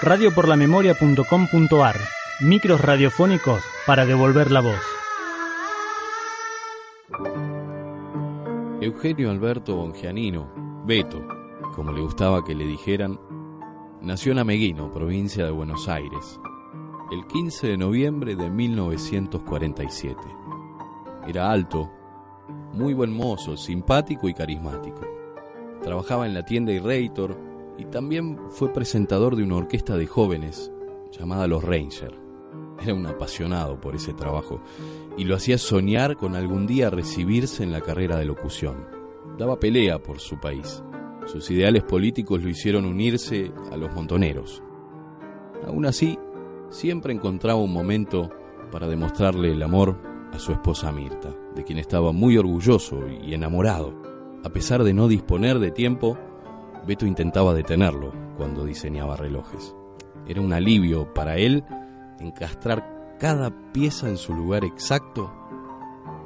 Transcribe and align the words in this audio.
radioporlamemoria.com.ar 0.00 1.96
Micros 2.40 2.80
radiofónicos 2.80 3.64
para 3.84 4.06
devolver 4.06 4.52
la 4.52 4.60
voz. 4.60 4.80
Eugenio 8.80 9.32
Alberto 9.32 9.74
Bongianino, 9.74 10.48
Beto, 10.86 11.20
como 11.74 11.90
le 11.90 12.00
gustaba 12.00 12.44
que 12.44 12.54
le 12.54 12.64
dijeran, 12.64 13.18
nació 14.00 14.30
en 14.30 14.38
Ameguino, 14.38 14.92
provincia 14.92 15.44
de 15.44 15.50
Buenos 15.50 15.88
Aires, 15.88 16.38
el 17.10 17.26
15 17.26 17.66
de 17.66 17.76
noviembre 17.76 18.36
de 18.36 18.48
1947. 18.50 20.16
Era 21.26 21.50
alto, 21.50 21.90
muy 22.72 22.94
buen 22.94 23.12
mozo, 23.12 23.56
simpático 23.56 24.28
y 24.28 24.34
carismático. 24.34 25.00
Trabajaba 25.82 26.24
en 26.24 26.34
la 26.34 26.44
tienda 26.44 26.70
Irreitor 26.70 27.47
y 27.78 27.84
también 27.86 28.38
fue 28.50 28.72
presentador 28.72 29.36
de 29.36 29.44
una 29.44 29.56
orquesta 29.56 29.96
de 29.96 30.06
jóvenes 30.06 30.70
llamada 31.12 31.46
Los 31.46 31.64
Rangers. 31.64 32.16
Era 32.82 32.94
un 32.94 33.06
apasionado 33.06 33.80
por 33.80 33.94
ese 33.94 34.12
trabajo 34.12 34.60
y 35.16 35.24
lo 35.24 35.34
hacía 35.34 35.58
soñar 35.58 36.16
con 36.16 36.36
algún 36.36 36.66
día 36.66 36.90
recibirse 36.90 37.62
en 37.62 37.72
la 37.72 37.80
carrera 37.80 38.16
de 38.16 38.24
locución. 38.24 38.86
Daba 39.38 39.58
pelea 39.58 40.02
por 40.02 40.18
su 40.20 40.38
país. 40.38 40.82
Sus 41.26 41.50
ideales 41.50 41.84
políticos 41.84 42.42
lo 42.42 42.48
hicieron 42.48 42.84
unirse 42.84 43.52
a 43.70 43.76
los 43.76 43.92
montoneros. 43.92 44.62
Aún 45.66 45.86
así, 45.86 46.18
siempre 46.70 47.12
encontraba 47.12 47.60
un 47.60 47.72
momento 47.72 48.30
para 48.70 48.88
demostrarle 48.88 49.52
el 49.52 49.62
amor 49.62 50.00
a 50.32 50.38
su 50.38 50.52
esposa 50.52 50.92
Mirta, 50.92 51.34
de 51.54 51.64
quien 51.64 51.78
estaba 51.78 52.12
muy 52.12 52.36
orgulloso 52.36 53.00
y 53.08 53.34
enamorado. 53.34 53.94
A 54.44 54.50
pesar 54.50 54.84
de 54.84 54.94
no 54.94 55.08
disponer 55.08 55.58
de 55.58 55.70
tiempo, 55.70 56.16
Beto 56.88 57.04
intentaba 57.04 57.52
detenerlo 57.52 58.14
cuando 58.38 58.64
diseñaba 58.64 59.14
relojes. 59.14 59.76
Era 60.26 60.40
un 60.40 60.54
alivio 60.54 61.12
para 61.12 61.36
él 61.36 61.62
encastrar 62.18 63.16
cada 63.20 63.50
pieza 63.74 64.08
en 64.08 64.16
su 64.16 64.32
lugar 64.32 64.64
exacto 64.64 65.30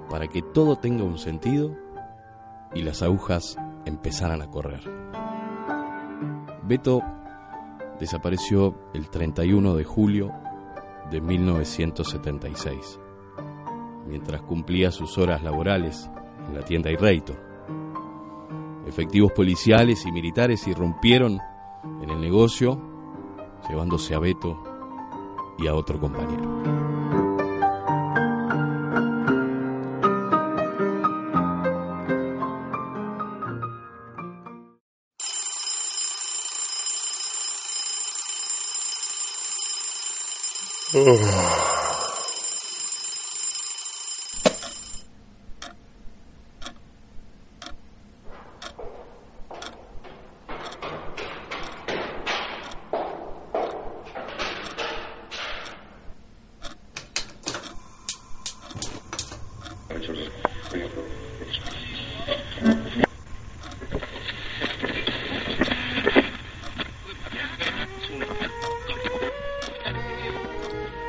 para 0.08 0.28
que 0.28 0.40
todo 0.40 0.76
tenga 0.76 1.02
un 1.02 1.18
sentido 1.18 1.76
y 2.74 2.82
las 2.82 3.02
agujas 3.02 3.56
empezaran 3.86 4.40
a 4.40 4.50
correr. 4.50 4.82
Beto 6.62 7.02
desapareció 7.98 8.78
el 8.94 9.10
31 9.10 9.74
de 9.74 9.82
julio 9.82 10.32
de 11.10 11.20
1976, 11.20 13.00
mientras 14.06 14.42
cumplía 14.42 14.92
sus 14.92 15.18
horas 15.18 15.42
laborales 15.42 16.08
en 16.46 16.54
la 16.54 16.64
tienda 16.64 16.92
Irreito. 16.92 17.51
Efectivos 18.86 19.32
policiales 19.32 20.04
y 20.06 20.12
militares 20.12 20.66
irrumpieron 20.66 21.38
en 22.02 22.10
el 22.10 22.20
negocio, 22.20 22.80
llevándose 23.68 24.14
a 24.14 24.18
Beto 24.18 24.62
y 25.58 25.66
a 25.66 25.74
otro 25.74 25.98
compañero. 25.98 26.92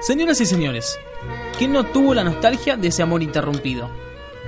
Señoras 0.03 0.41
y 0.41 0.45
señores, 0.45 0.99
¿quién 1.57 1.71
no 1.71 1.85
tuvo 1.85 2.13
la 2.13 2.25
nostalgia 2.25 2.75
de 2.75 2.89
ese 2.89 3.01
amor 3.01 3.23
interrumpido? 3.23 3.89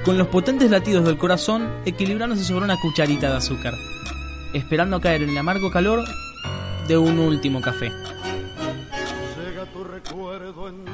Con 0.03 0.17
los 0.17 0.27
potentes 0.27 0.69
latidos 0.69 1.05
del 1.05 1.17
corazón 1.17 1.69
equilibrándose 1.85 2.43
sobre 2.43 2.65
una 2.65 2.75
cucharita 2.75 3.29
de 3.29 3.37
azúcar, 3.37 3.73
esperando 4.53 4.99
caer 4.99 5.23
en 5.23 5.29
el 5.29 5.37
amargo 5.37 5.71
calor 5.71 6.03
de 6.89 6.97
un 6.97 7.19
último 7.19 7.61
café. 7.61 7.89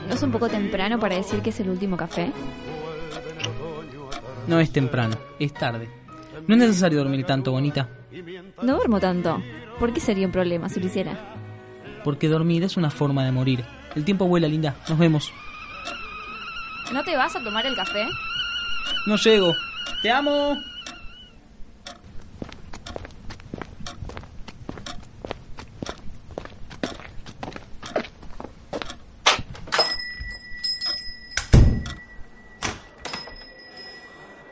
¿No 0.07 0.13
es 0.13 0.21
un 0.21 0.31
poco 0.31 0.47
temprano 0.47 0.99
para 0.99 1.15
decir 1.15 1.41
que 1.41 1.49
es 1.49 1.59
el 1.59 1.67
último 1.71 1.97
café? 1.97 2.31
No 4.45 4.59
es 4.59 4.71
temprano, 4.71 5.15
es 5.39 5.55
tarde. 5.55 5.89
No 6.45 6.53
es 6.53 6.61
necesario 6.61 6.99
dormir 6.99 7.25
tanto, 7.25 7.51
bonita. 7.51 7.89
No 8.61 8.75
duermo 8.75 8.99
tanto. 8.99 9.41
¿Por 9.79 9.91
qué 9.91 9.99
sería 9.99 10.27
un 10.27 10.31
problema 10.31 10.69
si 10.69 10.79
lo 10.79 10.85
hiciera? 10.85 11.17
Porque 12.03 12.27
dormir 12.27 12.63
es 12.63 12.77
una 12.77 12.91
forma 12.91 13.25
de 13.25 13.31
morir. 13.31 13.80
El 13.95 14.05
tiempo 14.05 14.25
vuela, 14.25 14.47
linda. 14.47 14.75
Nos 14.87 14.97
vemos. 14.97 15.33
¿No 16.91 17.03
te 17.03 17.15
vas 17.15 17.35
a 17.35 17.43
tomar 17.43 17.65
el 17.65 17.75
café? 17.75 18.07
No 19.05 19.15
llego. 19.15 19.53
Te 20.01 20.11
amo. 20.11 20.57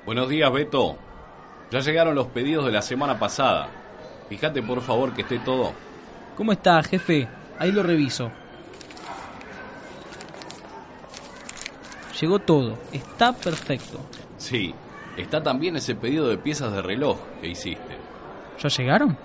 Buenos 0.06 0.28
días, 0.28 0.52
Beto. 0.52 0.98
Ya 1.72 1.82
llegaron 1.82 2.16
los 2.16 2.28
pedidos 2.28 2.66
de 2.66 2.72
la 2.72 2.82
semana 2.82 3.20
pasada. 3.20 3.68
Fíjate 4.28 4.62
por 4.64 4.82
favor 4.82 5.14
que 5.14 5.22
esté 5.22 5.40
todo. 5.40 5.74
¿Cómo 6.36 6.52
está, 6.52 6.82
jefe? 6.84 7.28
Ahí 7.60 7.72
lo 7.72 7.84
reviso. 7.84 8.32
Llegó 12.20 12.40
todo. 12.40 12.78
Está 12.92 13.34
perfecto. 13.34 14.00
Sí, 14.38 14.74
está 15.18 15.42
también 15.42 15.76
ese 15.78 15.96
pedido 15.96 16.28
de 16.28 16.38
piezas 16.38 16.74
de 16.74 16.82
reloj 16.82 17.18
que 17.42 17.48
hiciste. 17.48 17.98
¿Ya 18.62 18.70
llegaron? 18.70 19.18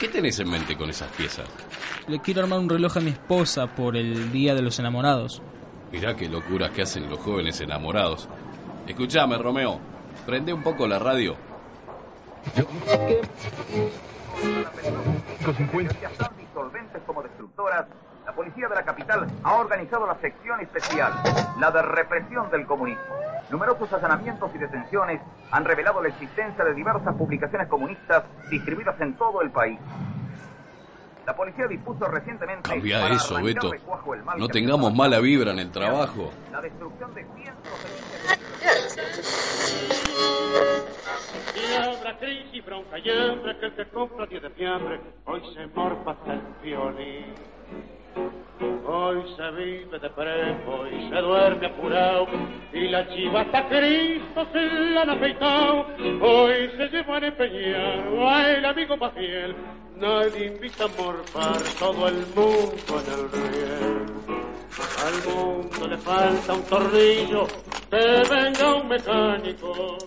¿Qué 0.00 0.08
tenés 0.08 0.38
en 0.38 0.50
mente 0.50 0.76
con 0.76 0.90
esas 0.90 1.10
piezas? 1.12 1.46
Le 2.08 2.20
quiero 2.20 2.42
armar 2.42 2.58
un 2.58 2.68
reloj 2.68 2.96
a 2.96 3.00
mi 3.00 3.10
esposa 3.10 3.66
por 3.66 3.96
el 3.96 4.32
Día 4.32 4.54
de 4.54 4.62
los 4.62 4.78
Enamorados. 4.78 5.40
Mirá 5.92 6.16
qué 6.16 6.28
locuras 6.28 6.70
que 6.72 6.82
hacen 6.82 7.08
los 7.08 7.20
jóvenes 7.20 7.60
enamorados. 7.60 8.28
Escuchame, 8.86 9.38
Romeo. 9.38 9.78
Prende 10.26 10.52
un 10.52 10.62
poco 10.62 10.86
la 10.86 10.98
radio. 10.98 11.36
Disolventes 16.36 17.02
como 17.06 17.22
destructoras, 17.22 17.86
la 18.26 18.32
policía 18.32 18.68
de 18.68 18.74
la 18.74 18.82
capital 18.82 19.26
ha 19.42 19.54
organizado 19.54 20.06
la 20.06 20.18
sección 20.20 20.60
especial, 20.60 21.12
la 21.60 21.70
de 21.70 21.82
represión 21.82 22.50
del 22.50 22.66
comunismo. 22.66 23.02
Numerosos 23.50 23.92
allanamientos 23.92 24.50
y 24.54 24.58
detenciones 24.58 25.20
han 25.50 25.64
revelado 25.64 26.02
la 26.02 26.08
existencia 26.08 26.64
de 26.64 26.74
diversas 26.74 27.14
publicaciones 27.14 27.68
comunistas 27.68 28.24
distribuidas 28.50 28.98
en 29.00 29.14
todo 29.14 29.42
el 29.42 29.50
país. 29.50 29.78
La 31.26 31.34
policía 31.34 31.66
dispuso 31.66 32.06
recientemente. 32.06 32.68
Cambia 32.68 33.08
eso, 33.08 33.42
Beto. 33.42 33.70
de 33.70 33.80
No 34.36 34.48
tengamos 34.48 34.94
mala 34.94 35.20
vibra 35.20 35.52
en 35.52 35.58
el 35.58 35.70
trabajo. 35.70 36.30
La 36.52 36.60
destrucción 36.60 37.14
de 37.14 37.24
cientos 37.34 37.72
Y 38.40 38.43
crisis, 42.24 42.64
bronca 42.64 42.98
y 42.98 43.10
hambre, 43.10 43.56
que 43.58 43.66
el 43.66 43.72
que 43.74 43.84
compra 43.86 44.26
10 44.26 44.42
de 44.42 44.50
fiambre, 44.50 45.00
hoy 45.26 45.42
se 45.54 45.66
morfa 45.66 46.12
hasta 46.12 46.32
el 46.32 46.40
violín. 46.62 47.34
Hoy 48.86 49.22
se 49.36 49.50
vive 49.50 49.98
de 49.98 50.10
prepo 50.10 50.86
y 50.86 51.08
se 51.10 51.16
duerme 51.16 51.66
apurado, 51.66 52.26
y 52.72 52.88
la 52.88 53.06
chiva 53.08 53.42
hasta 53.42 53.68
Cristo 53.68 54.46
se 54.52 54.60
la 54.66 55.02
han 55.02 55.10
afeitado. 55.10 55.86
Hoy 56.22 56.70
se 56.76 56.88
llevan 56.88 57.24
a 57.24 57.26
empeñar 57.26 58.04
a 58.28 58.52
el 58.52 58.64
amigo 58.64 58.96
más 58.96 59.12
fiel, 59.12 59.54
nadie 59.96 60.46
invita 60.46 60.84
a 60.84 61.02
morfar 61.02 61.62
todo 61.78 62.08
el 62.08 62.26
mundo 62.34 63.00
en 63.00 63.12
el 63.12 63.32
riel. 63.32 64.06
Al 65.04 65.34
mundo 65.34 65.88
le 65.88 65.98
falta 65.98 66.54
un 66.54 66.62
tornillo, 66.64 67.46
que 67.90 68.22
venga 68.30 68.74
un 68.74 68.88
mecánico. 68.88 69.98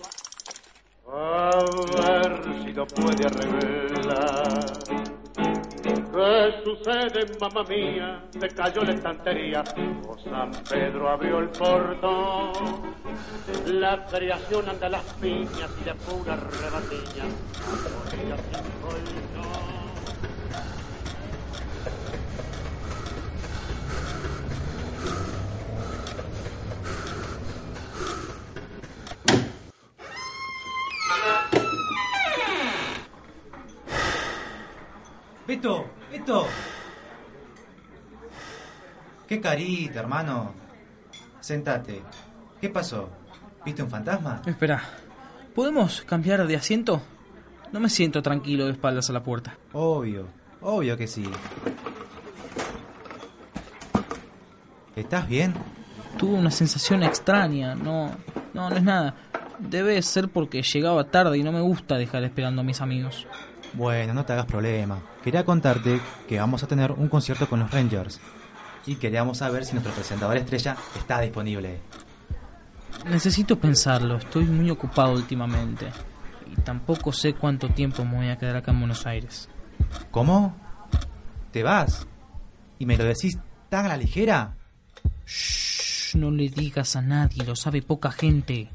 A 1.20 1.50
ver 1.96 2.40
si 2.62 2.72
lo 2.72 2.86
puede 2.86 3.26
arreglar. 3.26 4.72
¿Qué 5.84 6.54
sucede, 6.64 7.26
mamá 7.40 7.64
mía? 7.64 8.22
Se 8.38 8.48
cayó 8.48 8.82
la 8.84 8.92
estantería. 8.92 9.64
O 10.06 10.16
San 10.18 10.52
Pedro 10.70 11.08
abrió 11.08 11.40
el 11.40 11.48
portón. 11.48 12.52
La 13.66 14.06
creación 14.06 14.68
anda 14.68 14.86
a 14.86 14.90
las 14.90 15.04
piñas 15.14 15.70
y 15.80 15.84
de 15.84 15.94
pura 15.94 16.36
rebatiña. 16.36 17.24
Beto, 35.48 35.86
Beto. 36.10 36.46
Qué 39.26 39.40
carita, 39.40 40.00
hermano. 40.00 40.52
Sentate. 41.40 42.02
¿Qué 42.60 42.68
pasó? 42.68 43.08
¿Viste 43.64 43.82
un 43.82 43.88
fantasma? 43.88 44.42
Espera, 44.44 44.82
¿podemos 45.54 46.02
cambiar 46.02 46.46
de 46.46 46.54
asiento? 46.54 47.00
No 47.72 47.80
me 47.80 47.88
siento 47.88 48.20
tranquilo 48.20 48.66
de 48.66 48.72
espaldas 48.72 49.08
a 49.08 49.14
la 49.14 49.22
puerta. 49.22 49.56
Obvio, 49.72 50.26
obvio 50.60 50.98
que 50.98 51.06
sí. 51.06 51.24
¿Estás 54.94 55.26
bien? 55.26 55.54
Tuve 56.18 56.34
una 56.34 56.50
sensación 56.50 57.02
extraña. 57.02 57.74
No, 57.74 58.10
no, 58.52 58.68
no 58.68 58.76
es 58.76 58.82
nada. 58.82 59.14
Debe 59.58 60.02
ser 60.02 60.28
porque 60.28 60.60
llegaba 60.60 61.04
tarde 61.04 61.38
y 61.38 61.42
no 61.42 61.52
me 61.52 61.62
gusta 61.62 61.96
dejar 61.96 62.22
esperando 62.24 62.60
a 62.60 62.64
mis 62.64 62.82
amigos. 62.82 63.26
Bueno, 63.78 64.12
no 64.12 64.24
te 64.24 64.32
hagas 64.32 64.46
problema. 64.46 65.00
Quería 65.22 65.44
contarte 65.44 66.00
que 66.26 66.40
vamos 66.40 66.64
a 66.64 66.66
tener 66.66 66.90
un 66.90 67.08
concierto 67.08 67.48
con 67.48 67.60
los 67.60 67.70
Rangers. 67.70 68.20
Y 68.86 68.96
queríamos 68.96 69.38
saber 69.38 69.64
si 69.64 69.74
nuestro 69.74 69.94
presentador 69.94 70.36
estrella 70.36 70.76
está 70.96 71.20
disponible. 71.20 71.78
Necesito 73.08 73.56
pensarlo, 73.56 74.16
estoy 74.16 74.46
muy 74.46 74.68
ocupado 74.68 75.12
últimamente. 75.12 75.86
Y 76.50 76.60
tampoco 76.62 77.12
sé 77.12 77.34
cuánto 77.34 77.68
tiempo 77.68 78.04
me 78.04 78.16
voy 78.16 78.28
a 78.30 78.36
quedar 78.36 78.56
acá 78.56 78.72
en 78.72 78.80
Buenos 78.80 79.06
Aires. 79.06 79.48
¿Cómo? 80.10 80.56
¿Te 81.52 81.62
vas? 81.62 82.04
¿Y 82.80 82.86
me 82.86 82.96
lo 82.96 83.04
decís 83.04 83.38
tan 83.68 83.86
a 83.86 83.90
la 83.90 83.96
ligera? 83.96 84.56
Shh, 85.24 86.16
no 86.16 86.32
le 86.32 86.48
digas 86.48 86.96
a 86.96 87.00
nadie, 87.00 87.44
lo 87.44 87.54
sabe 87.54 87.80
poca 87.80 88.10
gente. 88.10 88.70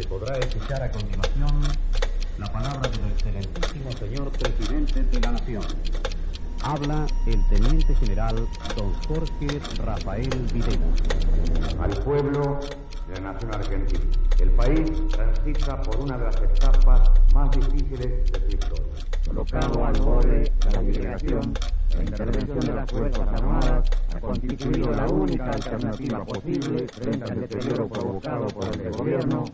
Se 0.00 0.06
podrá 0.06 0.38
a 0.72 0.88
continuación 0.88 1.62
la 2.38 2.46
palabra 2.52 2.88
del 2.88 3.10
excelentísimo 3.10 3.90
señor 3.90 4.30
presidente 4.30 5.02
de 5.02 5.20
la 5.20 5.32
Nación. 5.32 5.64
Habla 6.62 7.06
el 7.26 7.48
teniente 7.48 7.92
general 7.96 8.36
don 8.76 8.94
Jorge 9.08 9.60
Rafael 9.84 10.30
Videla. 10.54 10.86
Al 11.82 11.90
pueblo 12.04 12.60
de 13.08 13.20
la 13.20 13.32
nación 13.32 13.52
argentina. 13.52 14.04
El 14.38 14.50
país 14.50 14.92
transita 15.10 15.82
por 15.82 15.96
una 15.96 16.16
de 16.16 16.26
las 16.26 16.36
etapas 16.36 17.10
más 17.34 17.50
difíciles 17.50 18.30
de 18.30 18.40
su 18.40 18.56
historia. 18.56 18.92
Colocado 19.26 19.84
al 19.84 20.00
borde 20.00 20.42
de 20.42 20.72
la 20.72 20.82
liberación, 20.82 21.52
la 21.96 22.04
intervención 22.04 22.60
de 22.60 22.74
las 22.74 22.90
Fuerzas 22.90 23.28
Armadas 23.28 23.90
ha 24.14 24.20
constituido 24.20 24.90
la 24.92 25.06
única 25.06 25.50
alternativa 25.50 26.24
posible 26.24 26.86
frente 26.88 27.32
al 27.32 27.40
deterioro 27.40 27.88
provocado 27.88 28.46
por 28.48 28.64
el 28.66 28.78
desgobierno, 28.84 29.44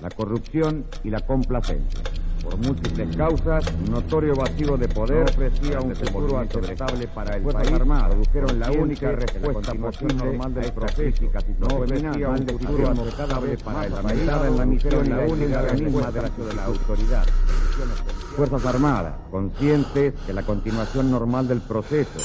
la 0.00 0.10
corrupción 0.10 0.84
y 1.04 1.10
la 1.10 1.20
complacencia. 1.20 2.00
Por 2.42 2.56
múltiples 2.58 3.16
causas, 3.16 3.64
un 3.86 3.92
notorio 3.92 4.34
vacío 4.34 4.76
de 4.76 4.88
poder 4.88 5.22
ofrecía 5.30 5.80
un 5.80 5.94
futuro 5.94 6.38
aceptable 6.38 7.06
para 7.08 7.36
el 7.36 7.42
país. 7.44 7.72
Armadas 7.72 8.08
produjeron 8.10 8.58
la 8.58 8.70
única 8.72 9.12
respuesta 9.12 9.74
posible 9.74 10.14
normal 10.14 10.54
del 10.54 10.72
proceso. 10.72 11.22
No 11.58 11.66
ofrecía 11.78 12.28
un 12.28 12.48
futuro 12.48 12.90
aceptable 12.90 13.56
para 13.58 13.86
el 13.86 13.92
país. 13.92 14.20
en 14.20 14.56
la 14.56 14.66
misión 14.66 15.08
la 15.08 15.20
única 15.20 15.62
respuesta 15.62 16.10
de 16.10 16.54
la 16.54 16.64
autoridad. 16.64 17.26
Fuerzas 18.36 18.66
Armadas, 18.66 19.14
conscientes 19.30 20.14
de 20.26 20.32
la 20.32 20.42
continuación 20.42 21.10
normal 21.10 21.46
del 21.46 21.60
proceso. 21.60 22.18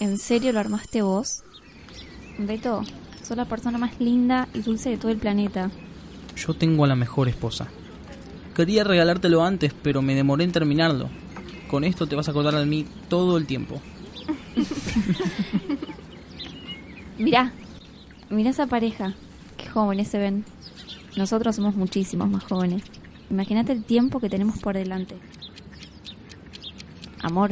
¿En 0.00 0.18
serio 0.18 0.52
lo 0.52 0.60
armaste 0.60 1.02
vos? 1.02 1.44
Beto, 2.46 2.82
sos 3.22 3.36
la 3.36 3.44
persona 3.44 3.78
más 3.78 4.00
linda 4.00 4.48
y 4.54 4.60
dulce 4.60 4.90
de 4.90 4.96
todo 4.96 5.10
el 5.10 5.18
planeta. 5.18 5.70
Yo 6.36 6.54
tengo 6.54 6.84
a 6.84 6.88
la 6.88 6.96
mejor 6.96 7.28
esposa. 7.28 7.68
Quería 8.54 8.84
regalártelo 8.84 9.42
antes, 9.42 9.72
pero 9.82 10.02
me 10.02 10.14
demoré 10.14 10.44
en 10.44 10.52
terminarlo. 10.52 11.08
Con 11.70 11.84
esto 11.84 12.06
te 12.06 12.16
vas 12.16 12.28
a 12.28 12.30
acordar 12.32 12.54
de 12.54 12.66
mí 12.66 12.86
todo 13.08 13.38
el 13.38 13.46
tiempo. 13.46 13.80
Mirá, 17.18 17.52
mirá 18.30 18.48
esa 18.48 18.66
pareja. 18.66 19.12
Qué 19.58 19.68
jóvenes 19.68 20.08
se 20.08 20.16
ven. 20.16 20.46
Nosotros 21.18 21.54
somos 21.54 21.74
muchísimos 21.74 22.30
más 22.30 22.44
jóvenes. 22.44 22.82
Imagínate 23.28 23.72
el 23.72 23.84
tiempo 23.84 24.20
que 24.20 24.30
tenemos 24.30 24.58
por 24.58 24.74
delante. 24.74 25.16
Amor, 27.22 27.50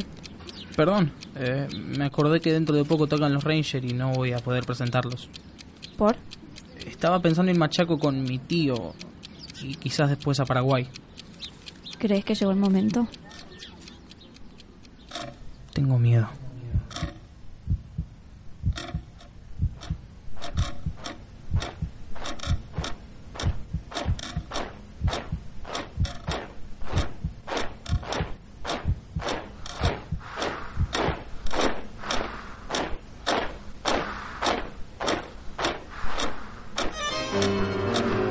Perdón, 0.78 1.10
eh, 1.34 1.66
me 1.74 2.04
acordé 2.04 2.38
que 2.38 2.52
dentro 2.52 2.76
de 2.76 2.84
poco 2.84 3.08
tocan 3.08 3.34
los 3.34 3.42
Rangers 3.42 3.84
y 3.84 3.94
no 3.94 4.12
voy 4.12 4.30
a 4.32 4.38
poder 4.38 4.64
presentarlos. 4.64 5.28
¿por? 5.96 6.14
Estaba 6.86 7.20
pensando 7.20 7.50
en 7.50 7.58
Machaco 7.58 7.98
con 7.98 8.22
mi 8.22 8.38
tío 8.38 8.94
y 9.60 9.74
quizás 9.74 10.08
después 10.08 10.38
a 10.38 10.44
Paraguay. 10.44 10.88
¿Crees 11.98 12.24
que 12.24 12.36
llegó 12.36 12.52
el 12.52 12.58
momento? 12.58 13.08
Tengo 15.72 15.98
miedo. 15.98 16.28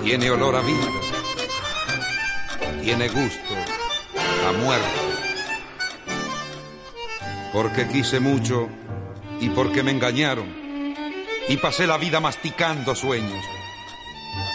Tiene 0.07 0.31
olor 0.31 0.56
a 0.56 0.62
vida. 0.62 0.88
Tiene 2.81 3.09
gusto 3.09 3.54
a 4.47 4.54
muerte. 4.54 4.87
Porque 7.52 7.90
quise 7.90 8.21
mucho 8.21 8.69
y 9.42 9.49
porque 9.49 9.83
me 9.83 9.92
engañaron. 9.92 10.47
Y 11.49 11.57
pasé 11.57 11.85
la 11.85 11.97
vida 11.97 12.21
masticando 12.21 12.95
sueños. 12.95 13.44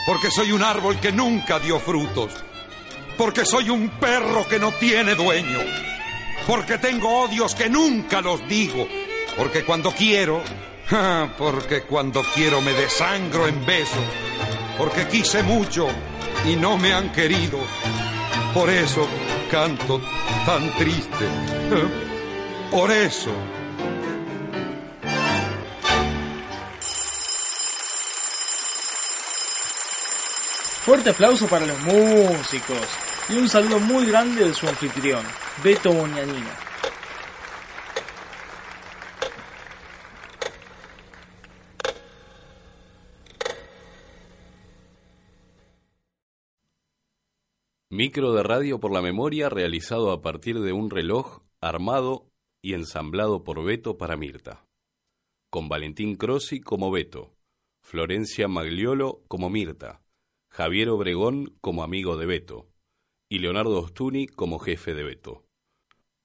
Porque 0.07 0.31
soy 0.31 0.53
un 0.53 0.63
árbol 0.63 0.99
que 0.99 1.13
nunca 1.13 1.59
dio 1.59 1.79
frutos. 1.79 2.33
Porque 3.19 3.45
soy 3.45 3.69
un 3.69 3.91
perro 3.91 4.49
que 4.49 4.59
no 4.59 4.73
tiene 4.73 5.15
dueño. 5.15 5.59
Porque 6.47 6.79
tengo 6.79 7.25
odios 7.25 7.55
que 7.55 7.69
nunca 7.69 8.23
los 8.23 8.49
digo. 8.49 8.89
Porque 9.37 9.67
cuando 9.67 9.91
quiero, 9.91 10.43
porque 11.37 11.83
cuando 11.83 12.23
quiero 12.35 12.63
me 12.63 12.73
desangro 12.73 13.47
en 13.47 13.67
besos 13.67 14.01
porque 14.79 15.07
quise 15.09 15.43
mucho 15.43 15.89
y 16.45 16.57
no 16.57 16.77
me 16.77 16.93
han 16.93 17.13
querido. 17.13 17.59
Por 18.55 18.71
eso 18.71 19.07
canto 19.51 20.01
tan 20.45 20.73
triste. 20.77 21.27
Por 22.71 22.91
eso. 22.91 23.31
Fuerte 30.85 31.11
aplauso 31.11 31.47
para 31.47 31.65
los 31.65 31.79
músicos 31.81 32.77
y 33.29 33.35
un 33.35 33.49
saludo 33.49 33.79
muy 33.79 34.05
grande 34.07 34.45
de 34.45 34.53
su 34.53 34.67
anfitrión, 34.67 35.25
Beto 35.63 35.93
Boñanino. 35.93 36.72
Micro 47.95 48.33
de 48.33 48.43
radio 48.43 48.81
por 48.81 48.91
la 48.91 49.03
memoria 49.03 49.51
realizado 49.51 50.13
a 50.13 50.23
partir 50.23 50.59
de 50.61 50.73
un 50.73 50.89
reloj 50.89 51.43
armado 51.61 52.27
y 52.65 52.73
ensamblado 52.73 53.45
por 53.45 53.63
Beto 53.63 53.99
para 53.99 54.17
Mirta. 54.17 54.65
Con 55.51 55.69
Valentín 55.69 56.17
Crossi 56.17 56.63
como 56.63 56.91
Beto, 56.91 57.35
Florencia 57.85 58.49
Magliolo 58.49 59.21
como 59.29 59.51
Mirta, 59.51 60.01
Javier 60.51 60.89
Obregón 60.89 61.55
como 61.61 61.83
amigo 61.83 62.17
de 62.17 62.25
Beto 62.25 62.67
y 63.31 63.41
Leonardo 63.41 63.83
Ostuni 63.83 64.27
como 64.27 64.59
jefe 64.59 64.95
de 64.95 65.05
Beto. 65.05 65.45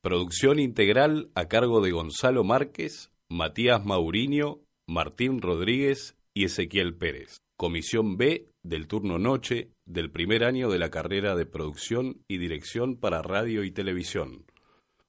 Producción 0.01 0.59
integral 0.59 1.31
a 1.35 1.49
cargo 1.49 1.81
de 1.81 1.91
Gonzalo 1.91 2.45
Márquez, 2.45 3.11
Matías 3.29 3.83
Mauriño, 3.83 4.61
Martín 4.87 5.41
Rodríguez 5.41 6.15
y 6.33 6.45
Ezequiel 6.45 6.95
Pérez. 6.95 7.41
Comisión 7.57 8.17
B 8.17 8.51
del 8.61 8.87
turno 8.87 9.17
noche 9.17 9.71
del 9.85 10.11
primer 10.11 10.43
año 10.43 10.69
de 10.69 10.77
la 10.77 10.91
carrera 10.91 11.35
de 11.35 11.47
producción 11.47 12.23
y 12.27 12.37
dirección 12.37 12.97
para 12.97 13.23
radio 13.23 13.63
y 13.63 13.71
televisión. 13.71 14.45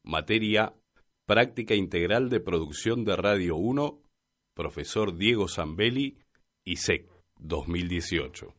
Materia 0.02 0.74
Práctica 1.26 1.74
Integral 1.74 2.30
de 2.30 2.40
Producción 2.40 3.04
de 3.04 3.16
Radio 3.16 3.56
1, 3.56 4.00
profesor 4.54 5.14
Diego 5.14 5.46
Zambelli, 5.46 6.16
ISEC 6.64 7.06
2018. 7.38 8.54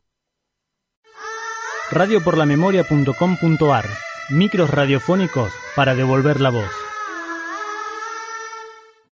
Radioporlamemoria.com.ar 1.92 3.86
Micros 4.30 4.70
radiofónicos 4.70 5.52
para 5.76 5.96
devolver 5.96 6.40
la 6.40 6.52
voz. 6.52 6.89